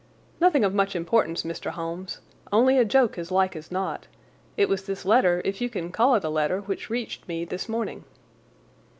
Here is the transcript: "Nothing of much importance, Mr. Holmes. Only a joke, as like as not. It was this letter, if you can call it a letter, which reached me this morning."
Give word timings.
"Nothing 0.39 0.63
of 0.63 0.73
much 0.73 0.95
importance, 0.95 1.43
Mr. 1.43 1.69
Holmes. 1.69 2.21
Only 2.51 2.79
a 2.79 2.85
joke, 2.85 3.19
as 3.19 3.29
like 3.31 3.55
as 3.55 3.71
not. 3.71 4.07
It 4.57 4.67
was 4.67 4.87
this 4.87 5.05
letter, 5.05 5.43
if 5.45 5.61
you 5.61 5.69
can 5.69 5.91
call 5.91 6.15
it 6.15 6.23
a 6.23 6.29
letter, 6.29 6.61
which 6.61 6.89
reached 6.89 7.27
me 7.27 7.45
this 7.45 7.69
morning." 7.69 8.03